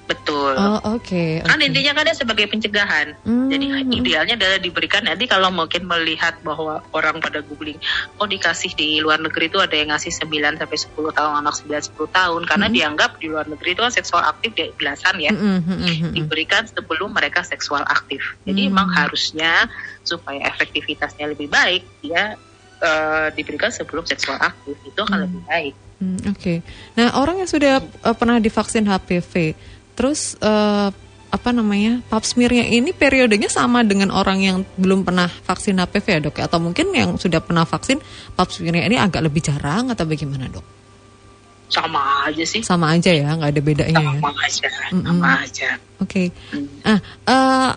[0.09, 0.57] Betul.
[0.57, 1.45] Oh oke.
[1.45, 1.69] Kan oke.
[1.69, 3.13] intinya kan sebagai pencegahan.
[3.21, 7.77] Hmm, Jadi idealnya adalah diberikan nanti kalau mungkin melihat bahwa orang pada googling,
[8.17, 11.93] oh dikasih di luar negeri itu ada yang ngasih 9 sampai 10 tahun anak 9
[11.93, 12.75] 10 tahun karena Hmm.
[12.75, 15.29] dianggap di luar negeri itu kan seksual aktif di belasan ya.
[15.29, 16.13] hmm, hmm, hmm, hmm.
[16.17, 18.41] Diberikan sebelum mereka seksual aktif.
[18.43, 18.73] Jadi Hmm.
[18.73, 19.69] memang harusnya
[20.01, 22.33] supaya efektivitasnya lebih baik dia
[22.79, 25.25] eh, diberikan sebelum seksual aktif itu akan Hmm.
[25.27, 25.75] lebih baik.
[25.99, 26.63] Hmm, Oke.
[26.95, 29.59] Nah orang yang sudah eh, pernah divaksin HPV,
[29.99, 30.95] terus eh,
[31.29, 36.21] apa namanya pap smearnya ini periodenya sama dengan orang yang belum pernah vaksin HPV ya
[36.25, 36.41] dok?
[36.41, 38.01] Atau mungkin yang sudah pernah vaksin
[38.33, 40.65] pap smearnya ini agak lebih jarang atau bagaimana dok?
[41.69, 42.65] Sama aja sih.
[42.65, 44.21] Sama aja ya, nggak ada bedanya ya?
[44.25, 45.05] Sama aja, Mm-mm.
[45.05, 45.69] sama aja.
[46.01, 46.23] Oke.
[46.49, 46.67] Hmm.
[46.81, 47.71] Nah, eh,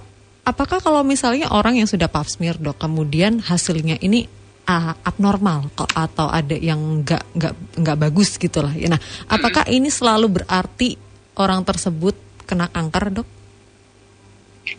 [0.48, 4.32] apakah kalau misalnya orang yang sudah pap smear dok, kemudian hasilnya ini
[4.72, 7.54] ah, abnormal kok atau ada yang nggak nggak
[7.84, 8.72] nggak bagus gitu lah.
[8.72, 8.96] ya?
[8.96, 11.11] Nah, apakah ini selalu berarti
[11.42, 12.14] orang tersebut
[12.46, 13.28] kena kanker dok?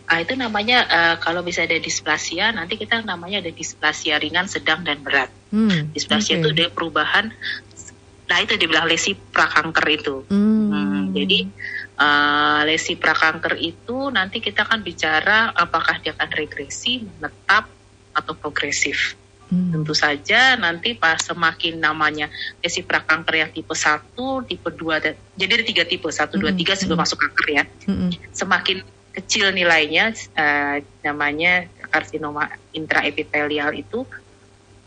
[0.07, 4.81] Nah, itu namanya eh, kalau bisa ada displasia, nanti kita namanya ada displasia ringan, sedang
[4.81, 5.29] dan berat.
[5.51, 6.41] Hmm, Displasia oke.
[6.41, 7.25] itu ada perubahan.
[8.23, 10.15] Nah itu dibilang lesi prakanker itu.
[10.31, 11.45] Hmm, Hmm, jadi
[11.99, 17.69] eh, lesi prakanker itu nanti kita akan bicara apakah dia akan regresi, menetap
[18.13, 19.13] atau progresif.
[19.53, 22.33] Hmm, Tentu saja nanti pas semakin namanya
[22.65, 24.17] lesi prakanker yang tipe 1,
[24.49, 27.03] tipe 2 dan jadi ada tiga tipe, 1 2 Mm-mm, 3 sebelum mm-mm.
[27.05, 27.63] masuk kanker ya.
[27.85, 28.77] hmm, Semakin
[29.13, 34.09] kecil nilainya eh, namanya karsinoma intraepitelial itu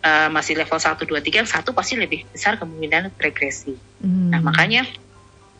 [0.02, 3.78] eh, masih level 1 2 3 yang satu pasti lebih besar kemungkinan regresi.
[4.02, 4.34] hmm.
[4.34, 4.82] Nah, makanya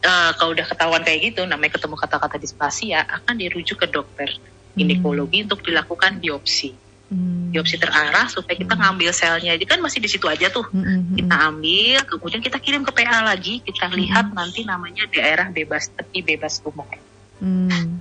[0.03, 4.29] eh, kalau udah ketahuan kayak gitu namanya ketemu kata-kata displasia akan dirujuk ke dokter
[4.77, 6.86] ginekologi untuk dilakukan biopsi.
[7.07, 9.55] Hmm, Biopsi terarah supaya kita ngambil selnya.
[9.55, 10.66] Jadi kan masih di situ aja tuh.
[10.66, 11.16] hmm, hmm, hmm.
[11.23, 16.27] Kita ambil, kemudian kita kirim ke PA lagi, kita lihat nanti namanya daerah bebas tepi,
[16.27, 16.90] bebas tumor.
[17.37, 18.01] Hmm.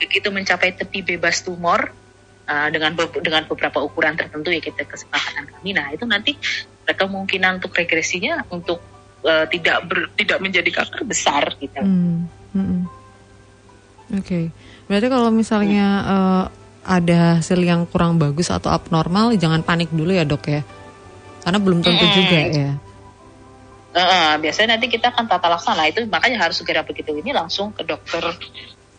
[0.00, 1.92] begitu mencapai tepi bebas tumor
[2.48, 5.76] uh, dengan be- dengan beberapa ukuran tertentu ya kita kesepakatan kami.
[5.76, 6.32] Nah itu nanti
[6.88, 8.82] kemungkinan untuk regresinya untuk
[9.22, 11.78] uh, tidak ber, tidak menjadi kanker besar gitu.
[11.78, 12.26] Hmm.
[12.56, 12.88] Hmm.
[14.10, 14.44] Oke, okay.
[14.90, 16.10] berarti kalau misalnya hmm.
[16.10, 16.44] uh,
[16.84, 20.62] ada hasil yang kurang bagus atau abnormal, jangan panik dulu ya dok ya,
[21.44, 22.14] karena belum tentu hmm.
[22.16, 22.70] juga ya.
[23.90, 27.82] Uh, biasanya nanti kita akan tata laksana itu makanya harus segera begitu ini langsung ke
[27.82, 28.22] dokter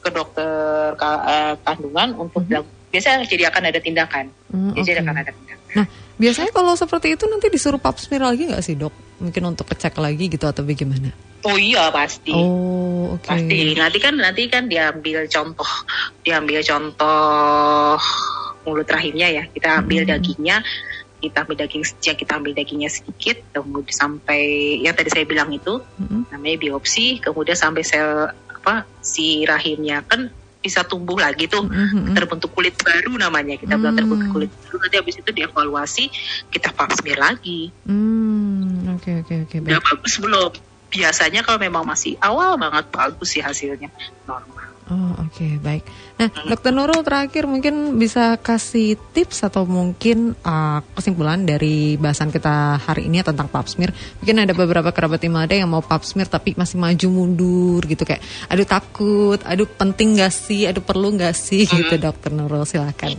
[0.03, 2.91] ke dokter uh, kandungan untuk mm -hmm.
[2.91, 4.25] biasanya jadi akan ada tindakan.
[4.51, 4.83] Mm, okay.
[4.91, 5.67] Jadi akan ada tindakan.
[5.79, 5.85] Nah,
[6.21, 8.93] biasanya kalau seperti itu nanti disuruh pap smear lagi nggak sih dok?
[9.17, 11.09] Mungkin untuk cek lagi gitu atau bagaimana?
[11.41, 12.29] Oh iya pasti.
[12.29, 13.25] Oh oke.
[13.25, 13.33] Okay.
[13.41, 13.57] Pasti.
[13.73, 15.71] Nanti kan nanti kan diambil contoh,
[16.21, 17.97] diambil contoh
[18.61, 19.43] mulut rahimnya ya.
[19.49, 20.11] Kita ambil hmm.
[20.13, 20.57] dagingnya,
[21.21, 24.41] kita ambil daging sejak kita ambil dagingnya sedikit kemudian sampai
[24.81, 26.33] yang tadi saya bilang itu mm-hmm.
[26.33, 31.65] namanya biopsi kemudian sampai sel apa si rahimnya kan bisa tumbuh lagi tuh.
[31.65, 32.13] Mm-hmm.
[32.13, 33.57] terbentuk kulit baru namanya.
[33.57, 33.81] Kita mm-hmm.
[33.81, 36.05] bilang terbentuk kulit baru nanti habis itu dievaluasi
[36.53, 37.73] kita smear lagi.
[37.89, 40.51] Mm, oke oke oke udah bagus belum?
[40.91, 43.89] Biasanya kalau memang masih awal banget bagus sih hasilnya.
[44.29, 44.60] Normal
[44.91, 45.87] Oh oke okay, baik.
[46.19, 52.75] Nah dokter Nurul terakhir mungkin bisa kasih tips atau mungkin uh, kesimpulan dari bahasan kita
[52.75, 53.95] hari ini tentang pap smear.
[54.19, 58.19] Mungkin ada beberapa kerabat Imada yang mau pap smear tapi masih maju mundur gitu kayak,
[58.51, 63.15] aduh takut, aduh penting gak sih, aduh perlu gak sih gitu dokter Nurul silakan.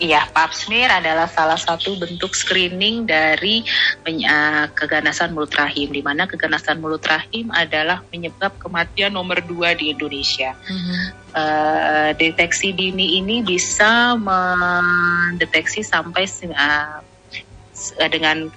[0.00, 3.60] Iya, pap smear adalah salah satu bentuk screening dari
[4.08, 9.92] uh, keganasan mulut rahim, di mana keganasan mulut rahim adalah penyebab kematian nomor dua di
[9.92, 10.56] Indonesia.
[10.56, 11.00] Mm-hmm.
[11.36, 17.04] Uh, deteksi dini ini bisa mendeteksi sampai uh,
[18.08, 18.48] dengan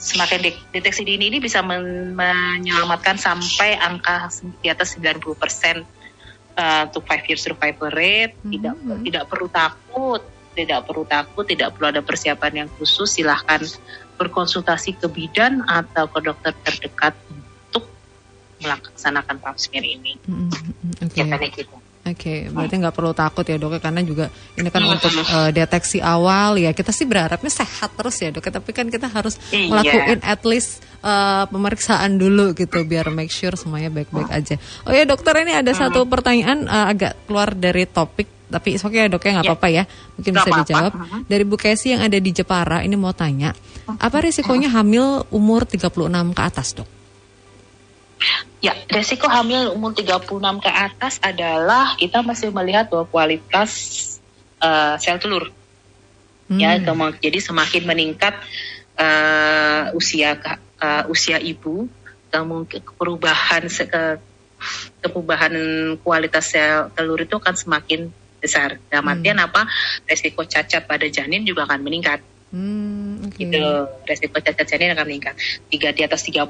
[0.00, 0.40] semakin
[0.72, 4.32] deteksi dini ini bisa men menyelamatkan sampai angka
[4.64, 5.84] di atas 90 persen
[6.56, 8.32] uh, untuk five year survival rate.
[8.40, 8.52] Mm-hmm.
[8.56, 8.74] Tidak
[9.04, 13.06] tidak perlu takut tidak perlu takut, tidak perlu ada persiapan yang khusus.
[13.06, 13.62] Silahkan
[14.18, 17.86] berkonsultasi ke bidan atau ke dokter terdekat untuk
[18.58, 20.18] melaksanakan pap smear ini.
[20.26, 21.06] Mm -hmm.
[21.06, 21.54] Okay.
[21.54, 21.78] gitu.
[22.08, 25.52] Oke, okay, berarti nggak perlu takut ya dok ya karena juga ini kan untuk uh,
[25.52, 28.52] deteksi awal ya kita sih berharapnya sehat terus ya dok, ya.
[28.56, 29.68] tapi kan kita harus iya.
[29.68, 34.56] melakukan at least uh, pemeriksaan dulu gitu biar make sure semuanya baik-baik aja.
[34.88, 39.12] Oh ya dokter ini ada satu pertanyaan uh, agak keluar dari topik tapi oke okay,
[39.12, 39.84] dok ya nggak apa-apa ya
[40.16, 40.64] mungkin gak bisa apa -apa.
[40.64, 40.92] dijawab
[41.28, 43.52] dari Bu Kesi yang ada di Jepara ini mau tanya
[43.96, 46.88] apa risikonya hamil umur 36 ke atas dok?
[48.60, 53.70] Ya, resiko hamil umur 36 ke atas adalah kita masih melihat bahwa kualitas
[54.60, 55.48] uh, sel telur.
[56.52, 56.84] Ya, hmm.
[56.84, 58.34] Ya, jadi semakin meningkat
[58.98, 60.36] uh, usia
[60.82, 61.86] uh, usia ibu,
[62.34, 64.02] mungkin perubahan ke
[65.00, 65.54] perubahan
[66.02, 68.78] kualitas sel telur itu akan semakin besar.
[68.88, 69.14] Dalam hmm.
[69.18, 69.62] artian apa?
[70.06, 72.22] Resiko cacat pada janin juga akan meningkat.
[72.48, 73.44] Hmm, okay.
[73.50, 73.60] Gitu.
[74.08, 75.34] Resiko cacat janin akan meningkat.
[75.68, 76.48] Tiga di atas 35,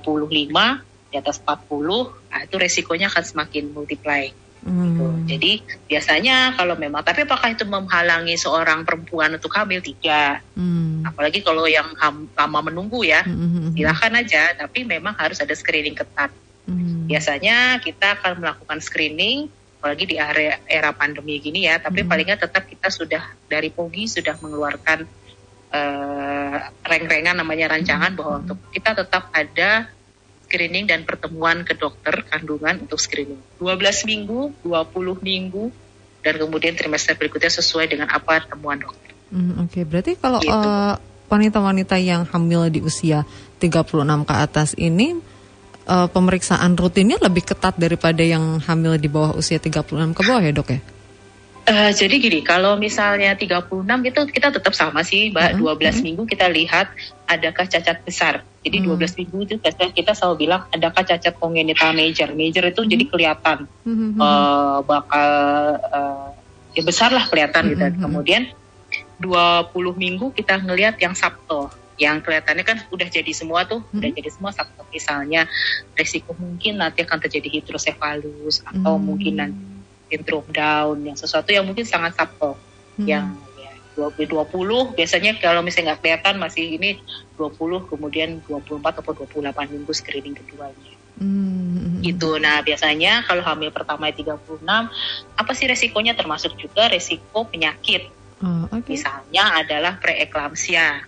[1.08, 4.28] di atas 40, nah itu resikonya akan semakin multiply.
[4.62, 4.84] Hmm.
[4.84, 5.06] Gitu.
[5.28, 5.52] Jadi
[5.88, 9.80] biasanya kalau memang, tapi apakah itu menghalangi seorang perempuan untuk hamil?
[9.80, 10.54] Tidak.
[10.54, 11.06] Hmm.
[11.06, 13.34] Apalagi kalau yang ham, lama menunggu ya, hmm.
[13.34, 13.72] hmm, hmm.
[13.74, 14.42] silakan aja.
[14.54, 16.30] Tapi memang harus ada screening ketat.
[16.68, 17.08] Hmm.
[17.08, 19.48] Biasanya kita akan melakukan screening
[19.78, 22.10] apalagi di area era pandemi gini ya tapi hmm.
[22.10, 25.06] palingnya tetap kita sudah dari POGI sudah mengeluarkan
[25.70, 28.18] uh, reng-rengan namanya rancangan hmm.
[28.18, 29.86] bahwa untuk kita tetap ada
[30.50, 35.70] screening dan pertemuan ke dokter kandungan untuk screening 12 minggu 20 minggu
[36.26, 39.14] dan kemudian trimester berikutnya sesuai dengan apa temuan dokter.
[39.30, 39.82] Hmm, Oke, okay.
[39.86, 40.50] berarti kalau gitu.
[40.50, 40.98] uh,
[41.30, 43.22] wanita-wanita yang hamil di usia
[43.60, 45.20] 36 ke atas ini
[45.88, 50.52] uh, pemeriksaan rutinnya lebih ketat daripada yang hamil di bawah usia 36 ke bawah ya
[50.52, 50.80] dok ya?
[51.68, 55.60] Uh, jadi gini, kalau misalnya 36 itu kita tetap sama sih, Mbak.
[55.60, 55.76] Uh -huh.
[55.76, 55.96] 12 uh -huh.
[56.00, 56.88] minggu kita lihat
[57.28, 58.40] adakah cacat besar.
[58.64, 59.00] Jadi uh -huh.
[59.00, 62.32] 12 minggu itu biasanya kita selalu bilang adakah cacat kongenital major.
[62.32, 62.92] Major itu uh -huh.
[62.96, 64.10] jadi kelihatan uh -huh.
[64.16, 65.30] uh, bakal
[65.92, 66.28] uh,
[66.72, 67.72] ya besar lah kelihatan uh -huh.
[67.76, 67.84] gitu.
[68.00, 68.42] Kemudian
[69.20, 73.98] 20 minggu kita ngelihat yang subtle yang kelihatannya kan udah jadi semua tuh, hmm.
[73.98, 75.50] udah jadi semua faktor misalnya
[75.98, 79.04] resiko mungkin nanti akan terjadi hidrosefalus atau hmm.
[79.04, 79.62] mungkin nanti
[80.08, 82.56] syndrome down yang sesuatu yang mungkin sangat subtle
[82.96, 83.04] hmm.
[83.04, 87.02] yang ya, 20 20 biasanya kalau misalnya nggak kelihatan masih ini
[87.36, 90.94] 20 kemudian 24 atau 28 minggu screening keduanya.
[91.18, 91.98] Hmm.
[91.98, 92.38] Gitu.
[92.38, 94.38] Nah, biasanya kalau hamil pertama 36
[95.34, 98.06] apa sih resikonya termasuk juga resiko penyakit.
[98.38, 98.94] Oh, okay.
[98.94, 101.02] Misalnya adalah preeklamsia.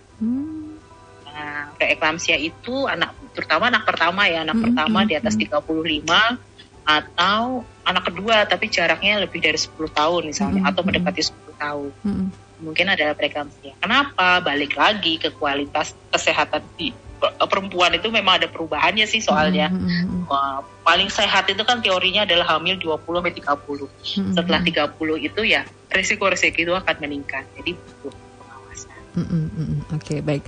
[1.81, 4.65] Hmm preeklamsia itu anak terutama anak pertama ya, anak mm -hmm.
[4.69, 6.33] pertama di atas 35 mm-hmm.
[6.85, 10.69] atau anak kedua tapi jaraknya lebih dari 10 tahun misalnya Mm-mm.
[10.77, 12.27] atau mendekati 10 tahun Mm-mm.
[12.61, 13.73] mungkin adalah preeklamsia.
[13.81, 14.45] Kenapa?
[14.45, 19.73] Balik lagi ke kualitas kesehatan di perempuan itu memang ada perubahannya sih soalnya.
[19.73, 20.29] Mm-mm.
[20.29, 23.41] Wah, paling sehat itu kan teorinya adalah hamil 20 sampai 30.
[23.41, 24.33] Mm-mm.
[24.37, 27.45] Setelah 30 itu ya risiko-risiko itu akan meningkat.
[27.57, 28.99] Jadi butuh pengawasan.
[29.17, 29.85] Mm-mm.
[29.97, 30.45] Oke, baik.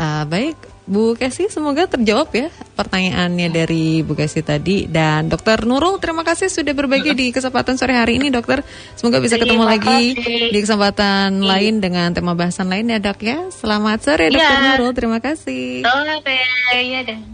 [0.00, 0.56] Ah, baik,
[0.88, 4.88] Bu Kesi, semoga terjawab ya pertanyaannya dari Bu Kesi tadi.
[4.88, 8.64] Dan Dokter Nurul, terima kasih sudah berbagi di kesempatan sore hari ini, Dokter.
[8.96, 10.50] Semoga bisa ketemu Terima lagi kasih.
[10.50, 13.38] di kesempatan lain dengan tema bahasan lain ya, Dok ya.
[13.52, 14.68] Selamat sore, Dokter Iya.
[14.72, 14.90] Nurul.
[14.96, 15.84] Terima kasih.
[15.84, 16.16] Sore,
[16.80, 17.30] ya